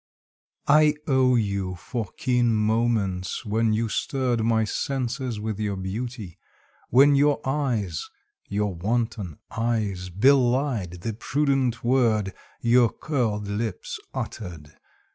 [0.67, 6.39] I owe you for keen moments when you stirred My senses with your beauty,
[6.89, 8.09] when your eyes
[8.47, 14.73] (Your wanton eyes) belied the prudent word Your curled lips uttered.